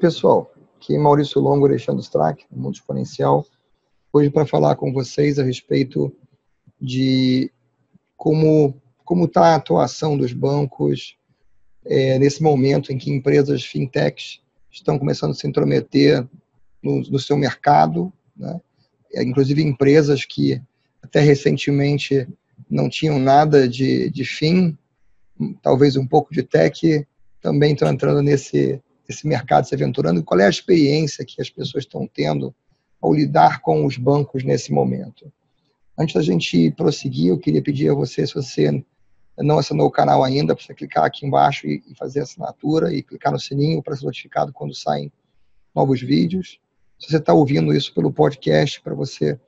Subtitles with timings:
[0.00, 0.50] pessoal.
[0.76, 3.46] Aqui é Maurício Longo, Alexandre Strack, do Mundo Exponencial.
[4.10, 6.10] Hoje para falar com vocês a respeito
[6.80, 7.52] de
[8.16, 8.74] como
[9.04, 11.18] como está a atuação dos bancos
[11.84, 16.26] é, nesse momento em que empresas fintechs estão começando a se intrometer
[16.82, 18.58] no, no seu mercado, né?
[19.12, 20.62] É, inclusive empresas que
[21.02, 22.26] até recentemente
[22.70, 24.78] não tinham nada de, de fim,
[25.60, 27.06] talvez um pouco de tech,
[27.40, 30.22] também estão entrando nesse, nesse mercado, se aventurando.
[30.22, 32.54] Qual é a experiência que as pessoas estão tendo
[33.02, 35.30] ao lidar com os bancos nesse momento?
[35.98, 38.84] Antes da gente prosseguir, eu queria pedir a você, se você
[39.36, 43.02] não assinou o canal ainda, para você clicar aqui embaixo e, fazer a assinatura e
[43.02, 45.12] clicar no sininho para ser notificado quando saem
[45.74, 46.60] novos vídeos.
[46.98, 49.38] Se você está ouvindo isso pelo podcast, para você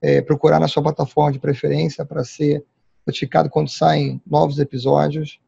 [0.00, 2.64] é, procurar na sua plataforma de preferência para ser
[3.06, 5.40] notificado quando saem novos episódios.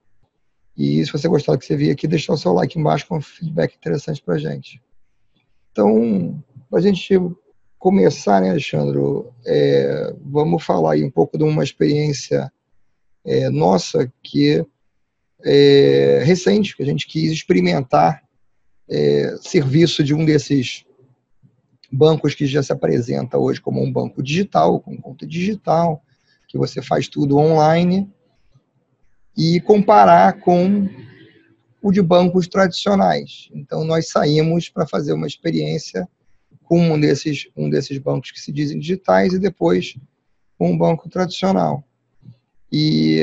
[0.77, 3.19] E se você gostar do que você viu aqui, deixar o seu like embaixo com
[3.19, 4.81] um feedback interessante para gente.
[5.71, 7.19] Então, para a gente
[7.79, 8.99] começar, né, Alexandre,
[9.47, 12.51] é, vamos falar aí um pouco de uma experiência
[13.25, 14.65] é, nossa que
[15.45, 18.23] é recente, que a gente quis experimentar
[18.89, 20.85] é, serviço de um desses
[21.91, 26.03] bancos que já se apresenta hoje como um banco digital, com conta digital,
[26.49, 28.11] que você faz tudo online,
[29.37, 30.89] e comparar com
[31.81, 33.49] o de bancos tradicionais.
[33.53, 36.09] Então, nós saímos para fazer uma experiência
[36.63, 39.97] com um desses, um desses bancos que se dizem digitais e depois
[40.59, 41.83] com um banco tradicional.
[42.71, 43.21] E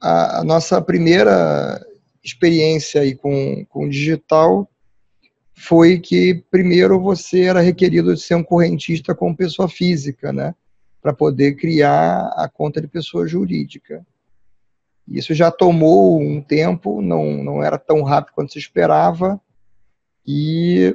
[0.00, 1.80] a, a nossa primeira
[2.22, 4.68] experiência aí com, com digital
[5.54, 10.54] foi que primeiro você era requerido de ser um correntista com pessoa física, né,
[11.00, 14.06] para poder criar a conta de pessoa jurídica.
[15.10, 19.40] Isso já tomou um tempo, não, não era tão rápido quanto se esperava,
[20.26, 20.94] e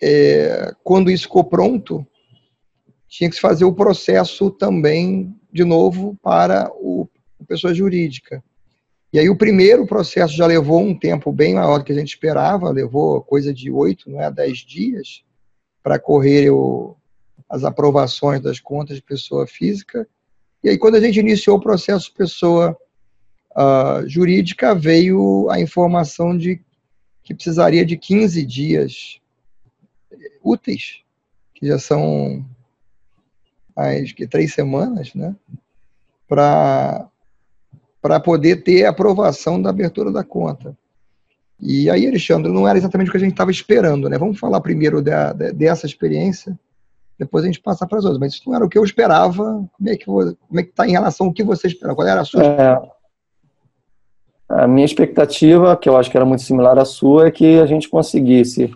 [0.00, 2.06] é, quando isso ficou pronto,
[3.08, 7.08] tinha que se fazer o processo também, de novo, para o,
[7.40, 8.42] a pessoa jurídica.
[9.12, 12.08] E aí o primeiro processo já levou um tempo bem maior do que a gente
[12.08, 15.22] esperava, levou coisa de oito, não é, dez dias,
[15.82, 16.96] para correr o,
[17.48, 20.08] as aprovações das contas de pessoa física.
[20.64, 22.76] E aí quando a gente iniciou o processo pessoa
[23.56, 26.60] uh, jurídica, veio a informação de
[27.22, 29.20] que precisaria de 15 dias
[30.42, 31.00] úteis,
[31.54, 32.44] que já são
[33.74, 35.34] mais que três semanas, né,
[36.28, 37.08] para
[38.00, 40.76] para poder ter aprovação da abertura da conta.
[41.60, 44.18] E aí, Alexandre, não era exatamente o que a gente estava esperando, né?
[44.18, 46.58] Vamos falar primeiro da, da, dessa experiência,
[47.16, 48.18] depois a gente passa para as outras.
[48.18, 49.64] Mas isso não era o que eu esperava.
[49.76, 51.94] Como é que como é está em relação ao que você esperava?
[51.94, 52.42] Qual era a sua?
[52.42, 52.90] É,
[54.52, 57.66] a minha expectativa, que eu acho que era muito similar à sua, é que a
[57.66, 58.70] gente conseguisse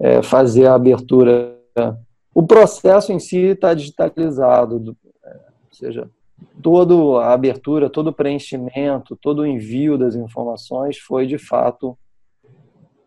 [0.00, 1.56] é, fazer a abertura.
[2.34, 6.10] O processo em si está digitalizado, é, ou seja,
[6.60, 6.94] toda
[7.24, 11.96] a abertura, todo o preenchimento, todo o envio das informações foi de fato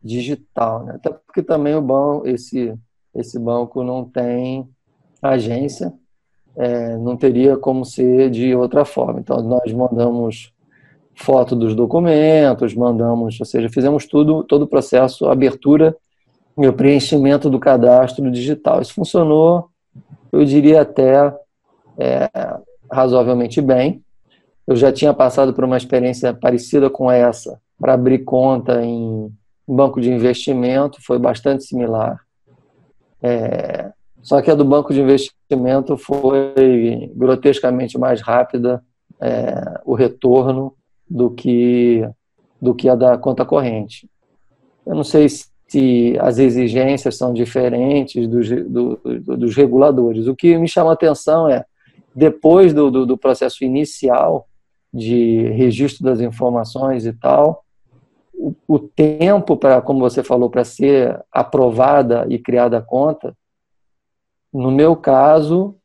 [0.01, 0.93] digital, né?
[0.95, 2.73] até porque também o banco, esse,
[3.13, 4.65] esse banco não tem
[5.21, 5.91] agência,
[6.55, 9.19] é, não teria como ser de outra forma.
[9.19, 10.53] Então nós mandamos
[11.17, 15.95] foto dos documentos, mandamos, ou seja, fizemos tudo, todo o processo, abertura
[16.57, 18.81] e o preenchimento do cadastro digital.
[18.81, 19.69] Isso funcionou,
[20.31, 21.33] eu diria até
[21.97, 22.29] é,
[22.91, 24.01] razoavelmente bem.
[24.65, 29.31] Eu já tinha passado por uma experiência parecida com essa para abrir conta em
[29.67, 32.19] banco de investimento, foi bastante similar.
[33.21, 33.91] É,
[34.21, 38.83] só que a do banco de investimento foi grotescamente mais rápida
[39.19, 40.76] é, o retorno
[41.09, 42.07] do que
[42.59, 44.09] do que a da conta corrente.
[44.85, 48.99] Eu não sei se as exigências são diferentes dos, do,
[49.37, 50.27] dos reguladores.
[50.27, 51.65] O que me chama a atenção é
[52.15, 54.47] depois do, do, do processo inicial
[54.91, 57.63] de registro das informações e tal,
[58.33, 63.35] o, o tempo para, como você falou, para ser aprovada e criada a conta,
[64.53, 65.75] no meu caso,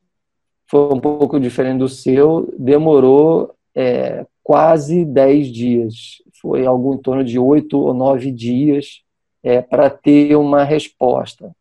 [0.66, 5.94] foi um pouco diferente do seu, demorou é, quase 10 dias.
[6.40, 9.02] Foi algo em torno de 8 ou 9 dias
[9.42, 11.54] é, para ter uma resposta.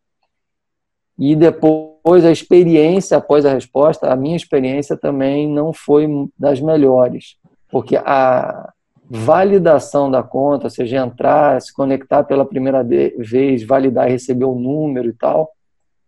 [1.17, 6.07] E depois a experiência após a resposta, a minha experiência também não foi
[6.37, 7.37] das melhores,
[7.69, 8.71] porque a
[9.07, 15.09] validação da conta, ou seja, entrar, se conectar pela primeira vez, validar receber o número
[15.09, 15.51] e tal,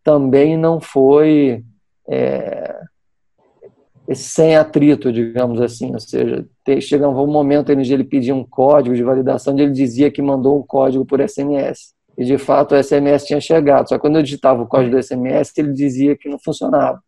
[0.03, 1.63] também não foi
[2.07, 2.79] é,
[4.11, 5.94] sem atrito, digamos assim.
[5.94, 6.45] Ou seja,
[6.81, 10.59] chega um momento onde ele pedia um código de validação, onde ele dizia que mandou
[10.59, 11.94] um código por SMS.
[12.17, 13.89] e de fato o SMS tinha chegado.
[13.89, 17.01] Só que quando eu digitava o código do SMS, ele dizia que não funcionava,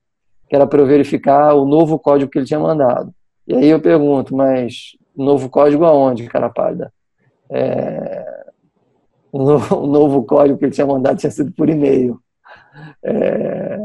[0.49, 3.13] que era para eu verificar o novo código que ele tinha mandado.
[3.47, 6.91] E aí eu pergunto, mas novo código aonde, cara pálida?
[7.49, 8.35] É...
[9.35, 12.17] O novo código que ele tinha mandado tinha sido por e-mail.
[13.03, 13.79] É...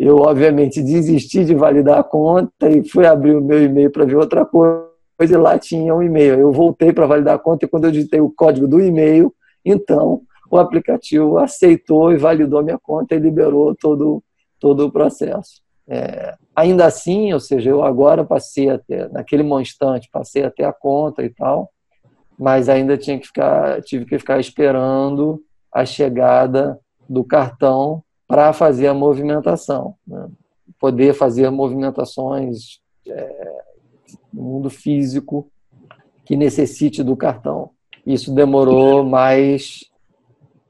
[0.00, 4.14] Eu, obviamente, desisti de validar a conta e fui abrir o meu e-mail para ver
[4.14, 4.86] outra coisa
[5.20, 6.38] e lá tinha um e-mail.
[6.38, 9.34] Eu voltei para validar a conta e quando eu digitei o código do e-mail,
[9.64, 14.22] então o aplicativo aceitou e validou a minha conta e liberou todo,
[14.60, 15.62] todo o processo.
[15.88, 21.24] É, ainda assim, ou seja, eu agora passei até, naquele instante, passei até a conta
[21.24, 21.70] e tal,
[22.38, 25.42] mas ainda tinha que ficar, tive que ficar esperando
[25.74, 26.78] a chegada
[27.08, 30.28] do cartão para fazer a movimentação, né?
[30.78, 33.62] poder fazer movimentações é,
[34.32, 35.50] no mundo físico
[36.26, 37.70] que necessite do cartão.
[38.06, 39.80] Isso demorou mais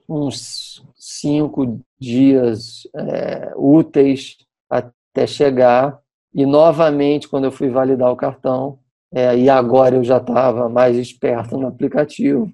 [0.09, 4.37] uns cinco dias é, úteis
[4.71, 5.99] até chegar.
[6.33, 8.79] E novamente, quando eu fui validar o cartão,
[9.13, 12.53] é, e agora eu já estava mais esperto no aplicativo,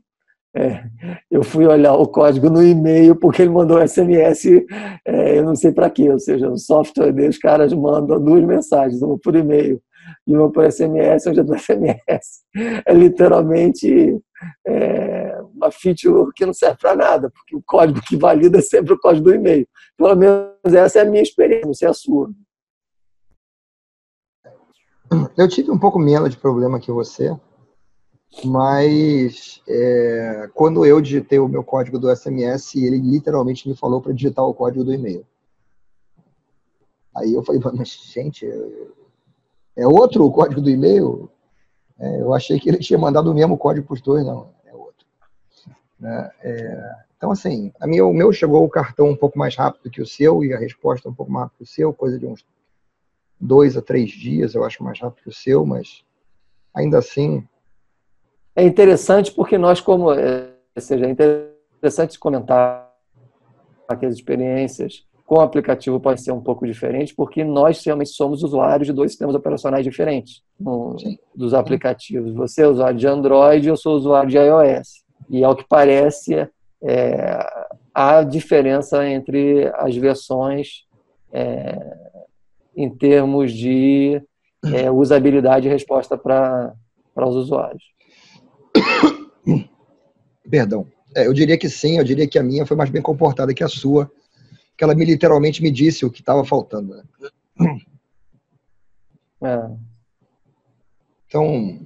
[0.56, 0.84] é,
[1.30, 4.46] eu fui olhar o código no e-mail porque ele mandou SMS,
[5.04, 8.44] é, eu não sei para quê, ou seja, o software deles, os caras mandam duas
[8.44, 9.82] mensagens, uma por e-mail
[10.26, 12.44] e uma por SMS, onde é do SMS.
[12.86, 14.20] É literalmente
[14.66, 18.92] é, uma feature que não serve para nada, porque o código que valida é sempre
[18.92, 19.66] o código do e-mail.
[19.96, 22.30] Pelo menos essa é a minha experiência, não sei a sua.
[25.36, 27.34] Eu tive um pouco menos de problema que você,
[28.44, 34.12] mas é, quando eu digitei o meu código do SMS, ele literalmente me falou para
[34.12, 35.24] digitar o código do e-mail.
[37.14, 38.46] Aí eu falei, mas gente,
[39.76, 41.30] é outro o código do e-mail?
[41.98, 44.74] É, eu achei que ele tinha mandado o mesmo código para os dois, não, é
[44.74, 45.06] outro.
[45.98, 46.30] Né?
[46.42, 50.02] É, então, assim, a minha, o meu chegou o cartão um pouco mais rápido que
[50.02, 52.44] o seu e a resposta um pouco mais rápido que o seu, coisa de uns
[53.40, 56.04] dois a três dias, eu acho mais rápido que o seu, mas
[56.74, 57.46] ainda assim
[58.56, 60.12] é interessante porque nós, como.
[60.12, 60.48] É,
[60.78, 62.92] seja, é interessante comentar
[63.88, 68.86] aquelas experiências com o aplicativo pode ser um pouco diferente, porque nós realmente somos usuários
[68.86, 70.96] de dois sistemas operacionais diferentes no,
[71.34, 72.34] dos aplicativos.
[72.34, 75.02] Você é usuário de Android, eu sou usuário de iOS.
[75.30, 76.46] E ao que parece,
[76.82, 77.38] é,
[77.94, 80.84] há diferença entre as versões
[81.32, 81.78] é,
[82.76, 84.20] em termos de
[84.74, 86.74] é, usabilidade e resposta para
[87.16, 87.82] os usuários.
[90.50, 90.86] Perdão.
[91.16, 93.62] É, eu diria que sim, eu diria que a minha foi mais bem comportada que
[93.62, 94.10] a sua,
[94.76, 96.96] que ela me literalmente me disse o que estava faltando.
[96.96, 97.04] Né?
[99.42, 99.70] É.
[101.26, 101.80] Então,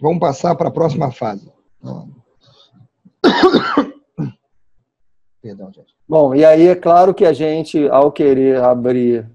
[0.00, 1.50] vamos passar para a próxima fase.
[5.42, 5.94] Perdão, gente.
[6.08, 9.28] Bom, e aí é claro que a gente, ao querer abrir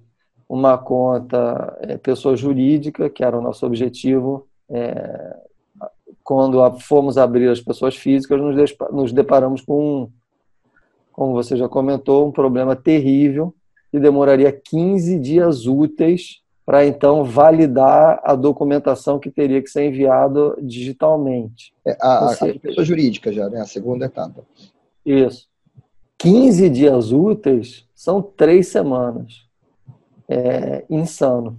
[0.47, 5.46] uma conta é, pessoa jurídica, que era o nosso objetivo, é,
[6.27, 8.37] quando fomos abrir as pessoas físicas,
[8.91, 10.11] nos deparamos com,
[11.13, 13.55] como você já comentou, um problema terrível
[13.89, 20.57] que demoraria 15 dias úteis para então validar a documentação que teria que ser enviado
[20.61, 21.73] digitalmente.
[21.85, 23.61] É, a, seja, a pessoa jurídica já, né?
[23.61, 24.43] A segunda etapa.
[25.05, 25.47] Isso.
[26.17, 29.47] 15 dias úteis são três semanas.
[30.27, 31.57] É insano.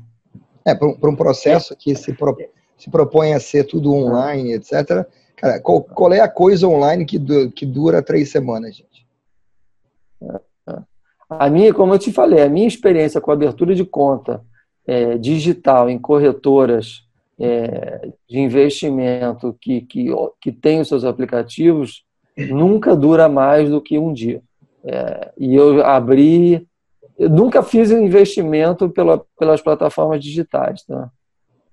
[0.62, 5.06] É, para um, um processo que se propõe se propõe a ser tudo online, etc.
[5.36, 7.18] Cara, qual, qual é a coisa online que,
[7.50, 9.06] que dura três semanas, gente?
[11.28, 14.42] A minha, como eu te falei, a minha experiência com abertura de conta
[14.86, 17.02] é, digital em corretoras
[17.38, 20.06] é, de investimento que, que,
[20.40, 22.02] que tem os seus aplicativos
[22.36, 24.42] nunca dura mais do que um dia.
[24.84, 26.66] É, e eu abri,
[27.18, 31.10] eu nunca fiz investimento pela, pelas plataformas digitais, tá?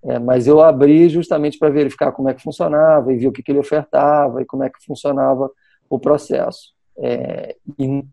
[0.08, 3.42] É, mas eu abri justamente para verificar como é que funcionava e ver o que,
[3.42, 5.50] que ele ofertava e como é que funcionava
[5.90, 6.74] o processo.
[6.98, 8.04] É, e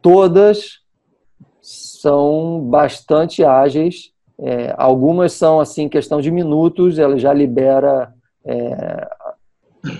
[0.00, 0.78] todas
[1.60, 4.12] são bastante ágeis.
[4.38, 6.98] É, algumas são assim questão de minutos.
[6.98, 8.14] Ela já libera
[8.44, 9.08] é,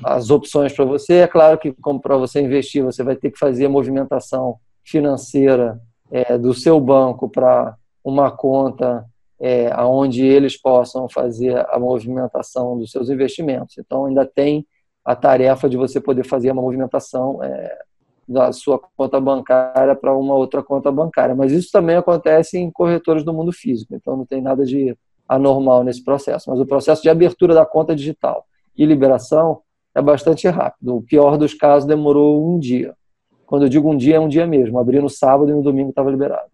[0.05, 1.15] as opções para você.
[1.15, 5.81] É claro que como para você investir você vai ter que fazer a movimentação financeira
[6.11, 9.05] é, do seu banco para uma conta
[9.41, 13.79] é, onde eles possam fazer a movimentação dos seus investimentos.
[13.79, 14.67] Então, ainda tem
[15.05, 17.79] a tarefa de você poder fazer uma movimentação é,
[18.29, 21.35] da sua conta bancária para uma outra conta bancária.
[21.35, 25.83] Mas isso também acontece em corretores do mundo físico, então não tem nada de anormal
[25.83, 26.51] nesse processo.
[26.51, 28.45] Mas o processo de abertura da conta digital
[28.77, 29.63] e liberação
[29.95, 30.97] é bastante rápido.
[30.97, 32.95] O pior dos casos demorou um dia.
[33.47, 34.79] Quando eu digo um dia, é um dia mesmo.
[34.79, 36.49] Abri no sábado e no domingo estava liberado.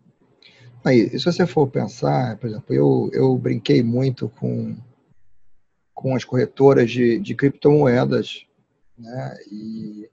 [0.86, 4.76] Aí, se você for pensar, por exemplo, eu, eu brinquei muito com,
[5.92, 8.46] com as corretoras de, de criptomoedas,
[8.96, 9.36] né?
[9.50, 10.08] E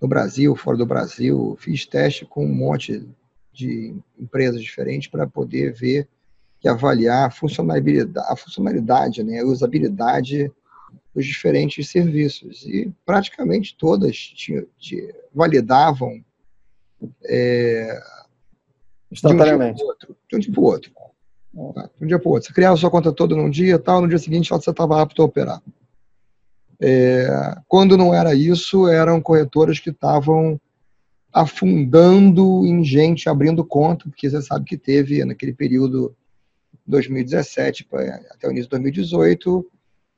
[0.00, 3.08] no Brasil, fora do Brasil, fiz teste com um monte
[3.52, 6.08] de empresas diferentes para poder ver
[6.64, 10.50] e avaliar a funcionalidade, a funcionalidade, né, a usabilidade
[11.14, 12.66] dos diferentes serviços.
[12.66, 16.24] E praticamente todas te validavam
[17.24, 18.02] é,
[19.12, 19.78] instantaneamente.
[19.78, 20.16] De um dia para o outro.
[20.28, 20.92] De um dia para o outro.
[21.74, 21.90] Tá?
[21.98, 22.48] De um dia para o outro.
[22.48, 25.24] Você criava sua conta toda num dia tal, no dia seguinte você estava apto a
[25.24, 25.62] operar.
[26.80, 27.28] É,
[27.68, 30.60] quando não era isso, eram corretoras que estavam
[31.32, 36.14] afundando em gente abrindo conta, porque você sabe que teve naquele período
[36.86, 37.86] 2017
[38.30, 39.66] até o início de 2018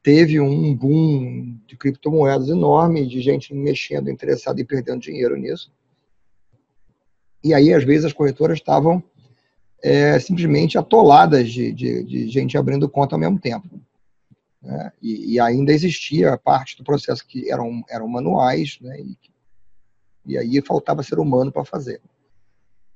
[0.02, 5.72] teve um boom de criptomoedas enorme, de gente mexendo, interessada e perdendo dinheiro nisso.
[7.44, 9.02] E aí, às vezes, as corretoras estavam
[9.82, 13.68] é, simplesmente atoladas de, de, de, gente abrindo conta ao mesmo tempo.
[14.62, 14.90] Né?
[15.02, 18.98] E, e, ainda existia parte do processo que eram, eram manuais, né?
[18.98, 19.16] e,
[20.24, 22.00] e aí faltava ser humano para fazer.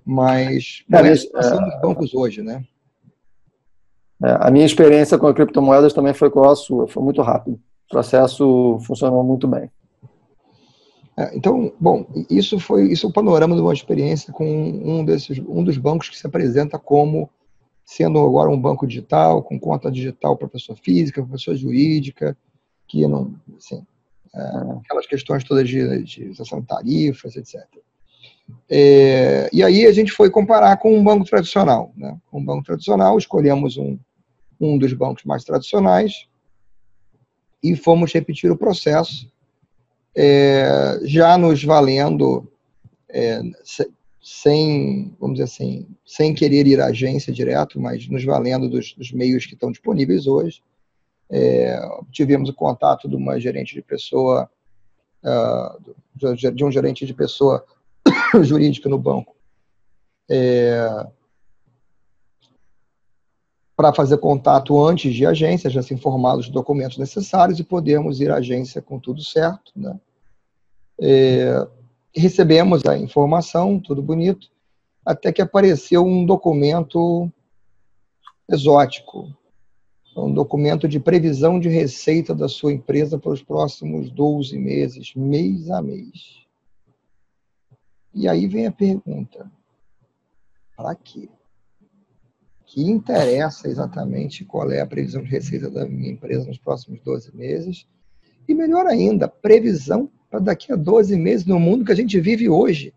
[0.02, 2.64] Mas não é a situação dos bancos hoje, né?
[4.24, 7.60] É, a minha experiência com criptomoedas também foi igual a sua, foi muito rápido.
[7.86, 9.70] O processo funcionou muito bem.
[11.18, 15.40] É, então, bom, isso foi isso é o panorama de uma experiência com um desses
[15.40, 17.28] um dos bancos que se apresenta como
[17.84, 22.36] sendo agora um banco digital com conta digital para pessoa física, para pessoa jurídica,
[22.86, 23.84] que não, assim,
[24.32, 24.40] é,
[24.84, 27.66] aquelas questões todas de, de de tarifas, etc.
[28.70, 32.16] É, e aí a gente foi comparar com um banco tradicional, né?
[32.32, 33.98] Um banco tradicional, escolhemos um,
[34.60, 36.28] um dos bancos mais tradicionais,
[37.60, 39.28] e fomos repetir o processo,
[40.16, 42.50] é, já nos valendo,
[43.08, 43.40] é,
[44.22, 49.12] sem, vamos dizer assim, sem querer ir à agência direto, mas nos valendo dos, dos
[49.12, 50.62] meios que estão disponíveis hoje.
[51.30, 54.50] É, tivemos o contato de uma gerente de pessoa,
[55.22, 55.94] uh,
[56.54, 57.64] de um gerente de pessoa
[58.42, 59.36] jurídica no banco,
[60.28, 61.06] é,
[63.78, 68.28] para fazer contato antes de agência, já se informar dos documentos necessários e podermos ir
[68.28, 69.70] à agência com tudo certo.
[69.76, 69.96] Né?
[71.00, 71.64] É,
[72.12, 74.50] recebemos a informação, tudo bonito,
[75.06, 77.30] até que apareceu um documento
[78.50, 79.32] exótico,
[80.16, 85.70] um documento de previsão de receita da sua empresa para os próximos 12 meses, mês
[85.70, 86.44] a mês.
[88.12, 89.48] E aí vem a pergunta:
[90.76, 91.28] para quê?
[92.68, 97.34] Que interessa exatamente qual é a previsão de receita da minha empresa nos próximos 12
[97.34, 97.86] meses.
[98.46, 102.46] E melhor ainda, previsão para daqui a 12 meses no mundo que a gente vive
[102.46, 102.92] hoje.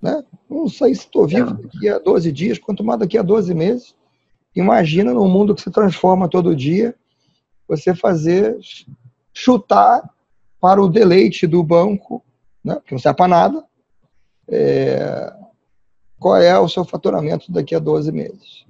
[0.00, 0.24] Né?
[0.48, 3.96] Não sei se estou vivo daqui a 12 dias, quanto mais daqui a 12 meses.
[4.54, 6.94] Imagina num mundo que se transforma todo dia,
[7.66, 8.56] você fazer
[9.32, 10.08] chutar
[10.60, 12.24] para o deleite do banco,
[12.62, 12.80] né?
[12.86, 13.64] que não serve para nada,
[14.46, 15.34] é,
[16.24, 18.64] qual é o seu faturamento daqui a 12 meses.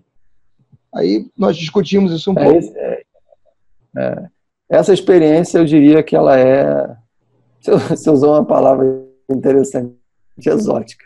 [0.93, 2.77] Aí nós discutimos isso um é, pouco.
[2.77, 3.03] É,
[3.97, 4.29] é,
[4.69, 6.97] essa experiência, eu diria que ela é,
[7.97, 9.95] se usar uma palavra interessante,
[10.37, 11.05] exótica.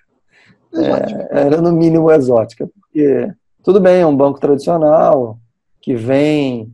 [0.72, 1.28] exótica.
[1.32, 3.30] É, era no mínimo exótica, porque
[3.62, 5.38] tudo bem, é um banco tradicional
[5.82, 6.72] que vem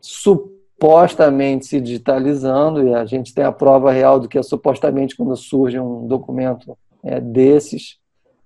[0.00, 5.36] supostamente se digitalizando e a gente tem a prova real do que é supostamente quando
[5.36, 7.98] surge um documento é, desses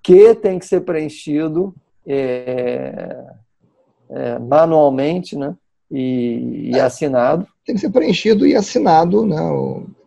[0.03, 1.75] que tem que ser preenchido
[2.07, 3.25] é,
[4.09, 5.55] é, manualmente né,
[5.91, 6.81] e, e é.
[6.81, 7.47] assinado.
[7.65, 9.37] Tem que ser preenchido e assinado né,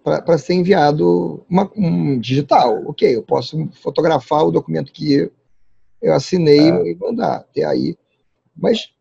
[0.04, 2.84] para ser enviado uma, um digital.
[2.88, 5.32] Ok, eu posso fotografar o documento que
[6.02, 6.92] eu assinei é.
[6.92, 7.96] e mandar até aí.
[8.56, 8.92] Mas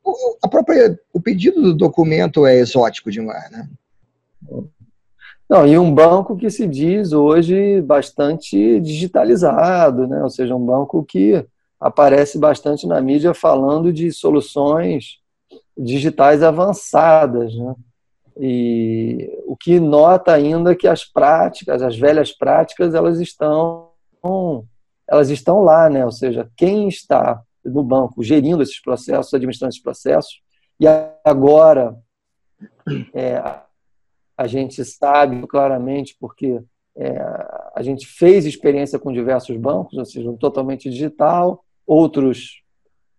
[0.42, 3.68] a própria, o pedido do documento é exótico demais, né?
[5.52, 10.22] Não, e um banco que se diz hoje bastante digitalizado, né?
[10.22, 11.46] ou seja, um banco que
[11.78, 15.18] aparece bastante na mídia falando de soluções
[15.76, 17.54] digitais avançadas.
[17.54, 17.74] Né?
[18.40, 23.90] E o que nota ainda que as práticas, as velhas práticas, elas estão,
[25.06, 26.02] elas estão lá, né?
[26.02, 30.40] ou seja, quem está no banco gerindo esses processos, administrando esses processos,
[30.80, 30.86] e
[31.22, 31.94] agora
[33.12, 33.60] é,
[34.42, 36.60] a gente sabe claramente porque
[36.96, 37.18] é,
[37.74, 42.60] a gente fez experiência com diversos bancos, ou seja, um totalmente digital, outros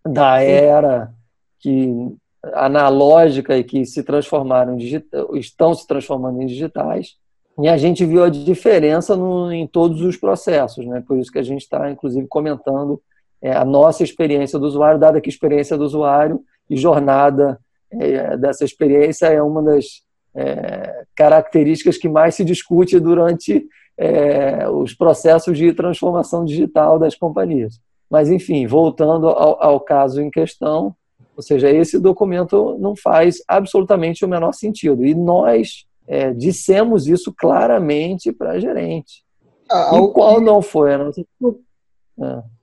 [0.06, 1.10] da era
[1.58, 2.14] que
[2.52, 7.16] analógica e que se transformaram digital, estão se transformando em digitais.
[7.58, 11.02] E a gente viu a diferença no, em todos os processos, né?
[11.06, 13.00] Por isso que a gente está, inclusive, comentando
[13.40, 17.58] é, a nossa experiência do usuário, dada que experiência do usuário e jornada
[17.90, 20.03] é, dessa experiência é uma das
[20.34, 27.78] é, características que mais se discute durante é, os processos de transformação digital das companhias.
[28.10, 30.94] Mas, enfim, voltando ao, ao caso em questão,
[31.36, 35.04] ou seja, esse documento não faz absolutamente o menor sentido.
[35.04, 39.24] E nós é, dissemos isso claramente para a gerente.
[39.70, 40.42] Ah, e qual que...
[40.42, 41.24] não foi a nossa.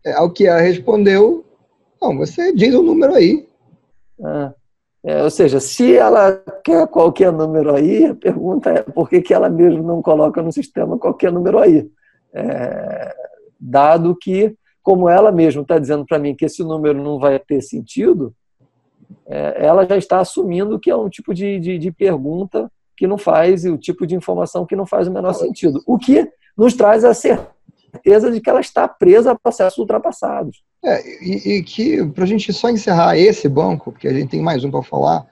[0.05, 0.13] É.
[0.13, 1.43] Ao que ela respondeu,
[2.01, 3.45] não, você diz o número aí.
[4.23, 4.53] Ah.
[5.03, 9.33] É, ou seja, se ela quer qualquer número aí, a pergunta é por que, que
[9.33, 11.89] ela mesmo não coloca no sistema qualquer número aí?
[12.33, 13.13] É,
[13.59, 17.61] dado que, como ela mesma está dizendo para mim que esse número não vai ter
[17.61, 18.33] sentido,
[19.27, 23.17] é, ela já está assumindo que é um tipo de, de, de pergunta que não
[23.17, 25.81] faz, e o tipo de informação que não faz o menor sentido.
[25.87, 27.60] O que nos traz a certeza
[28.31, 30.63] de que ela está presa a processos ultrapassados.
[30.83, 34.41] É, e, e, que, para a gente só encerrar esse banco, porque a gente tem
[34.41, 35.27] mais um para falar,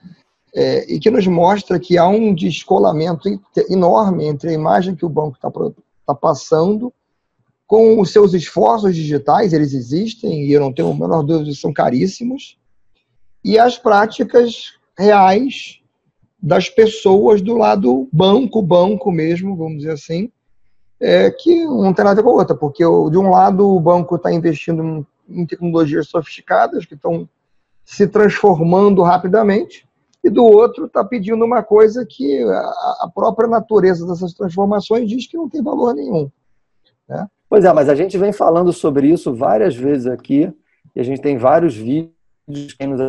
[0.54, 3.28] é, e que nos mostra que há um descolamento
[3.68, 5.50] enorme entre a imagem que o banco está
[6.06, 6.92] tá passando
[7.66, 11.72] com os seus esforços digitais, eles existem, e eu não tenho a menor dúvida, são
[11.72, 12.58] caríssimos,
[13.44, 15.80] e as práticas reais
[16.42, 20.32] das pessoas do lado banco, banco mesmo, vamos dizer assim,
[21.00, 24.32] é, que não tem nada com a outra, porque de um lado o banco está
[24.32, 27.28] investindo em tecnologias sofisticadas que estão
[27.84, 29.88] se transformando rapidamente,
[30.22, 32.42] e do outro está pedindo uma coisa que
[33.00, 36.30] a própria natureza dessas transformações diz que não tem valor nenhum.
[37.08, 37.26] Né?
[37.48, 40.52] Pois é, mas a gente vem falando sobre isso várias vezes aqui,
[40.94, 42.14] e a gente tem vários vídeos,
[42.78, 43.00] quem nos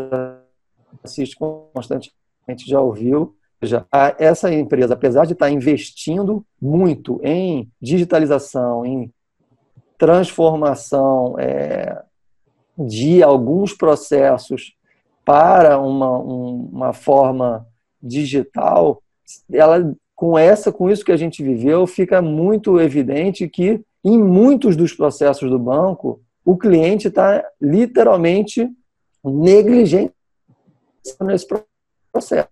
[1.03, 3.36] assiste constantemente já ouviu.
[3.63, 3.86] Já,
[4.18, 9.14] essa empresa, apesar de estar investindo muito em digitalização, em
[9.98, 12.01] transformação é,
[12.77, 14.75] de alguns processos
[15.24, 17.68] para uma, uma forma
[18.01, 19.01] digital,
[19.51, 24.75] ela com essa, com isso que a gente viveu, fica muito evidente que em muitos
[24.75, 28.70] dos processos do banco, o cliente está literalmente
[29.24, 30.14] negligente
[31.22, 31.48] nesse
[32.12, 32.50] processo.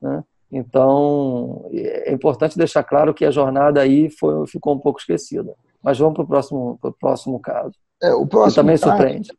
[0.00, 0.24] Né?
[0.50, 5.54] Então, é importante deixar claro que a jornada aí foi, ficou um pouco esquecida.
[5.82, 7.74] Mas vamos para o próximo, pro próximo caso.
[8.02, 9.32] É, o próximo que também caso, surpreende.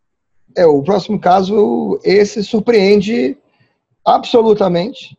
[0.57, 3.37] É, o próximo caso, esse surpreende
[4.05, 5.17] absolutamente.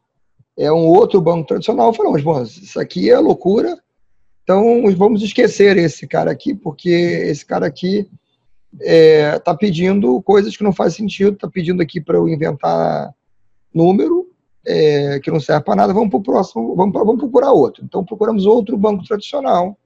[0.57, 1.92] É um outro banco tradicional.
[1.92, 3.77] Falamos, bom, isso aqui é loucura,
[4.44, 8.09] então vamos esquecer esse cara aqui, porque esse cara aqui
[8.72, 13.12] está é, tá pedindo coisas que não fazem sentido, está pedindo aqui para eu inventar
[13.72, 14.24] número
[14.66, 17.85] é, que não serve para nada, vamos para o próximo, vamos, vamos procurar outro.
[17.85, 19.77] Então procuramos outro banco tradicional.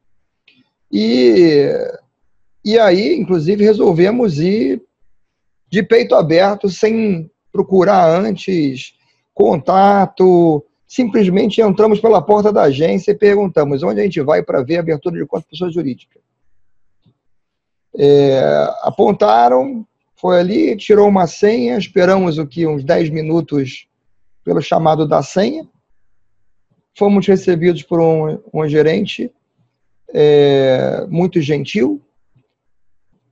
[0.91, 1.69] E,
[2.65, 4.83] e aí, inclusive, resolvemos ir
[5.69, 8.95] de peito aberto, sem procurar antes
[9.35, 14.79] contato, simplesmente entramos pela porta da agência e perguntamos onde a gente vai para ver
[14.79, 16.19] a abertura de conta pessoa jurídica.
[17.97, 18.41] É,
[18.83, 19.87] apontaram,
[20.17, 23.87] foi ali, tirou uma senha, esperamos o que uns 10 minutos
[24.49, 25.69] pelo chamado da senha.
[26.97, 29.31] Fomos recebidos por um, um gerente
[30.09, 32.01] é, muito gentil.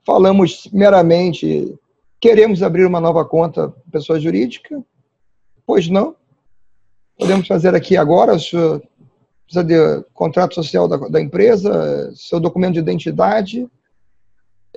[0.04, 1.74] Falamos meramente,
[2.20, 4.84] queremos abrir uma nova conta pessoa jurídica?
[5.64, 6.14] Pois não.
[7.18, 8.82] Podemos fazer aqui agora, senhor
[9.46, 13.66] precisa de contrato social da, da empresa, seu documento de identidade,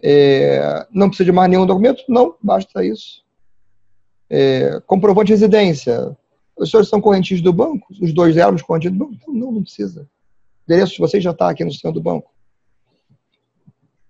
[0.02, 2.02] é, não precisa de mais nenhum documento?
[2.08, 3.26] Não, basta isso.
[4.30, 6.16] É, comprovante de residência,
[6.60, 7.88] os senhores são correntistas do banco?
[8.02, 9.32] Os dois éramos correntistas do banco?
[9.32, 10.02] Não, não precisa.
[10.02, 12.32] O endereço de vocês já está aqui no sistema do banco.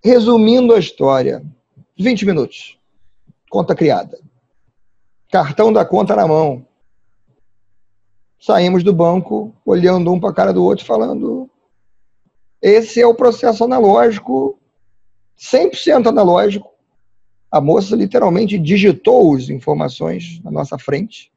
[0.03, 1.45] Resumindo a história,
[1.97, 2.77] 20 minutos.
[3.49, 4.19] Conta criada.
[5.31, 6.65] Cartão da conta na mão.
[8.39, 11.49] Saímos do banco, olhando um para a cara do outro, falando:
[12.61, 14.57] esse é o processo analógico,
[15.37, 16.69] 100% analógico.
[17.51, 21.31] A moça literalmente digitou as informações na nossa frente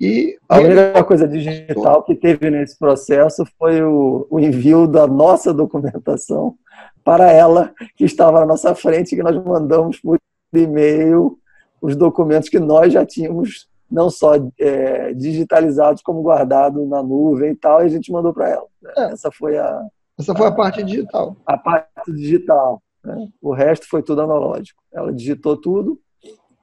[0.00, 5.52] e a única coisa digital que teve nesse processo foi o, o, envio da nossa
[5.52, 6.54] documentação
[7.02, 10.18] para ela, que estava na nossa frente, que nós mandamos por
[10.52, 11.38] e-mail
[11.80, 17.56] os documentos que nós já tínhamos, não só é, digitalizados, como guardados na nuvem e
[17.56, 18.66] tal, e a gente mandou para ela.
[18.96, 19.12] É.
[19.12, 19.86] Essa foi a.
[20.18, 21.36] Essa foi a, a parte digital.
[21.46, 22.82] A parte digital.
[23.04, 23.28] Né?
[23.40, 24.82] O resto foi tudo analógico.
[24.92, 25.98] Ela digitou tudo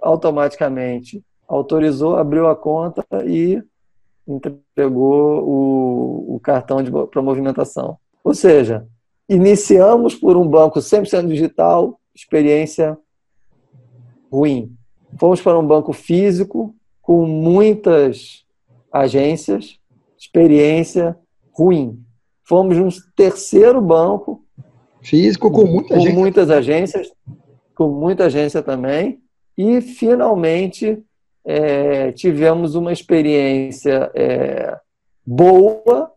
[0.01, 3.61] automaticamente autorizou, abriu a conta e
[4.27, 6.77] entregou o, o cartão
[7.11, 7.97] para movimentação.
[8.23, 8.87] Ou seja,
[9.29, 12.97] iniciamos por um banco 100% digital, experiência
[14.31, 14.75] ruim.
[15.17, 18.43] Fomos para um banco físico com muitas
[18.91, 19.79] agências,
[20.17, 21.17] experiência
[21.51, 22.03] ruim.
[22.43, 24.43] Fomos um terceiro banco
[25.01, 27.11] físico com, muita com muitas agências,
[27.75, 29.19] com muita agência também,
[29.57, 31.01] e finalmente
[31.45, 34.77] é, tivemos uma experiência é,
[35.25, 36.11] boa,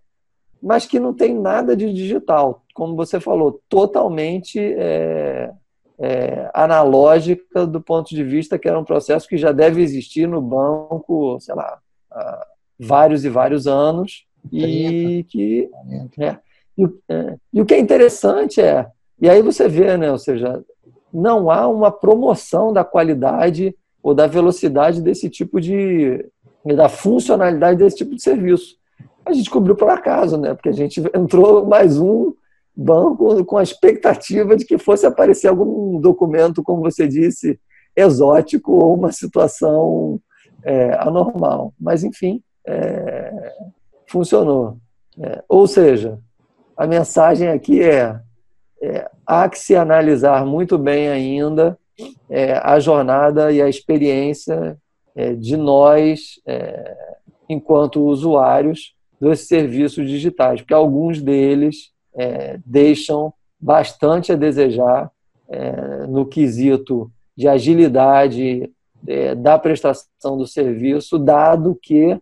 [0.61, 5.51] mas que não tem nada de digital, como você falou, totalmente é,
[5.99, 10.41] é, analógica do ponto de vista que era um processo que já deve existir no
[10.41, 11.79] banco, sei lá,
[12.11, 12.47] há
[12.79, 15.71] vários e vários anos, e que
[16.19, 16.39] é,
[16.77, 18.87] e, é, e o que é interessante é,
[19.21, 20.65] e aí você vê, né, ou seja,
[21.13, 26.25] não há uma promoção da qualidade ou da velocidade desse tipo de.
[26.65, 28.77] da funcionalidade desse tipo de serviço.
[29.25, 30.55] A gente descobriu por acaso, né?
[30.55, 32.33] Porque a gente entrou mais um
[32.75, 37.59] banco com a expectativa de que fosse aparecer algum documento, como você disse,
[37.95, 40.21] exótico ou uma situação
[40.65, 41.75] é, anormal.
[41.79, 43.53] Mas, enfim, é,
[44.07, 44.79] funcionou.
[45.21, 46.19] É, ou seja,
[46.77, 48.21] a mensagem aqui é
[48.81, 51.79] é, há que se analisar muito bem ainda
[52.29, 54.79] é, a jornada e a experiência
[55.15, 56.97] é, de nós, é,
[57.49, 65.11] enquanto usuários dos serviços digitais, porque alguns deles é, deixam bastante a desejar
[65.49, 68.71] é, no quesito de agilidade
[69.39, 72.21] da prestação do serviço, dado que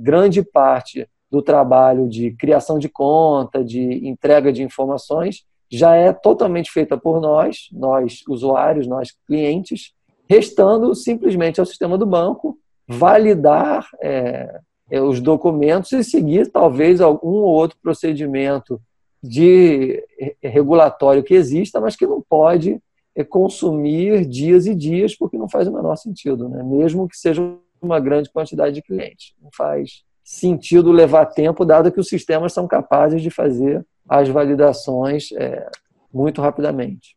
[0.00, 6.70] grande parte do trabalho de criação de conta, de entrega de informações, já é totalmente
[6.70, 9.92] feita por nós, nós usuários, nós clientes,
[10.28, 17.36] restando simplesmente ao sistema do banco validar é, é, os documentos e seguir talvez algum
[17.36, 18.80] ou outro procedimento
[19.22, 20.02] de
[20.42, 22.80] regulatório que exista, mas que não pode
[23.14, 26.62] é, consumir dias e dias porque não faz o menor sentido, né?
[26.62, 27.42] mesmo que seja
[27.80, 29.34] uma grande quantidade de clientes.
[29.40, 35.30] Não faz sentido levar tempo, dado que os sistemas são capazes de fazer as validações
[35.36, 35.70] é,
[36.12, 37.16] muito rapidamente.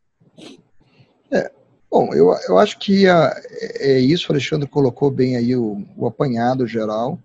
[1.28, 1.50] É,
[1.90, 3.34] bom, eu, eu acho que a,
[3.80, 7.18] é isso, o Alexandre colocou bem aí o, o apanhado geral,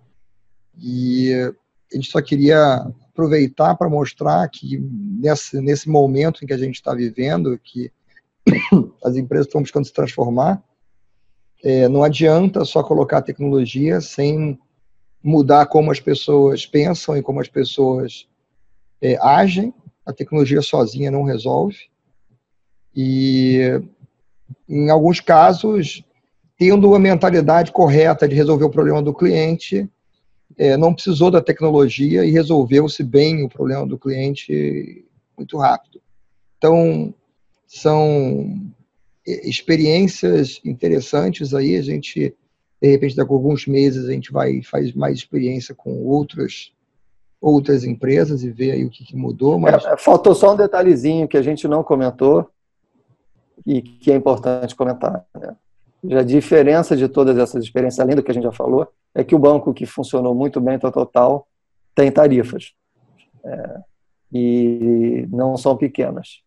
[0.75, 1.31] e
[1.91, 2.77] a gente só queria
[3.11, 7.91] aproveitar para mostrar que nesse, nesse momento em que a gente está vivendo, que
[9.05, 10.63] as empresas estão buscando se transformar,
[11.63, 14.57] é, não adianta só colocar tecnologia sem
[15.21, 18.27] mudar como as pessoas pensam e como as pessoas
[19.01, 19.73] é, agem,
[20.05, 21.77] a tecnologia sozinha não resolve.
[22.95, 23.81] E,
[24.67, 26.03] em alguns casos,
[26.57, 29.89] tendo a mentalidade correta de resolver o problema do cliente,
[30.57, 35.05] é, não precisou da tecnologia e resolveu-se bem o problema do cliente
[35.37, 36.01] muito rápido.
[36.57, 37.13] Então,
[37.65, 38.71] são
[39.25, 42.35] é, experiências interessantes aí, a gente,
[42.81, 46.73] de repente, daqui a alguns meses, a gente vai faz mais experiência com outras
[47.41, 49.59] outras empresas e ver aí o que, que mudou.
[49.59, 49.85] Mas...
[49.85, 52.49] É, faltou só um detalhezinho que a gente não comentou
[53.65, 55.25] e que é importante comentar.
[55.33, 55.55] Né?
[56.17, 59.35] A diferença de todas essas experiências, além do que a gente já falou, é que
[59.35, 61.47] o banco que funcionou muito bem, tá total,
[61.95, 62.73] tem tarifas.
[63.43, 63.81] É,
[64.31, 66.41] e não são pequenas.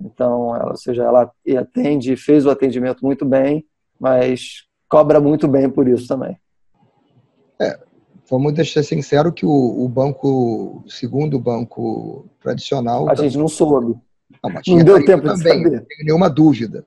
[0.00, 3.64] Então, ela, ou seja, ela atende, fez o atendimento muito bem,
[3.98, 6.36] mas cobra muito bem por isso também.
[7.60, 7.78] É,
[8.28, 13.08] vamos deixar sincero que o, o banco, segundo banco tradicional.
[13.08, 13.96] A gente não soube.
[14.42, 15.76] Não, não deu tempo também, de saber.
[15.76, 16.84] Não tenho nenhuma dúvida.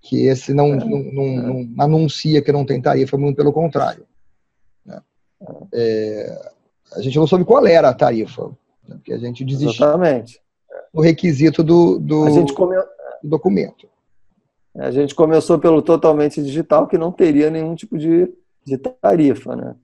[0.00, 1.42] Que esse não, é, não, não, é.
[1.42, 4.06] não, anuncia que não tem tarifa, muito pelo contrário.
[4.84, 5.00] Né?
[5.72, 6.50] É,
[6.94, 8.48] a gente não soube qual era a tarifa,
[8.88, 8.96] né?
[8.96, 10.40] porque a gente desistiu Exatamente.
[10.92, 12.76] no requisito do, do, come...
[13.22, 13.88] do documento.
[14.74, 18.32] A gente começou pelo totalmente digital, que não teria nenhum tipo de,
[18.64, 19.76] de tarifa, né?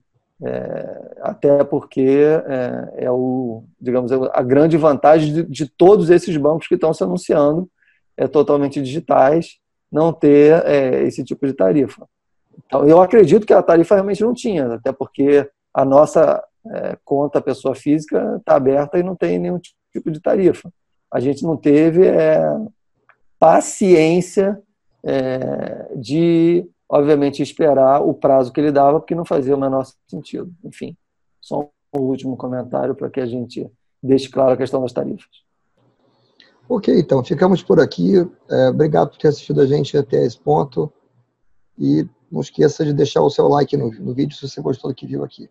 [0.43, 6.67] É, até porque é, é, o, digamos, a grande vantagem de, de, todos esses bancos
[6.67, 7.67] que estão se anunciando
[8.15, 9.57] é totalmente digitais,
[9.91, 12.07] não ter é, esse tipo de tarifa.
[12.65, 17.41] Então, eu acredito que a tarifa realmente não tinha, até porque a nossa é, conta
[17.41, 19.59] pessoa física está aberta e não tem nenhum
[19.91, 20.71] tipo de tarifa.
[21.11, 22.43] A gente não teve é,
[23.39, 24.61] paciência
[25.03, 30.53] é, de obviamente, esperar o prazo que ele dava, porque não fazia o menor sentido.
[30.63, 30.95] Enfim,
[31.41, 33.69] só um último comentário para que a gente
[34.01, 35.47] deixe claro a questão das tarifas.
[36.69, 38.15] Ok, então, ficamos por aqui.
[38.49, 40.91] É, obrigado por ter assistido a gente até esse ponto.
[41.79, 44.95] E não esqueça de deixar o seu like no, no vídeo se você gostou do
[44.95, 45.49] que viu aqui.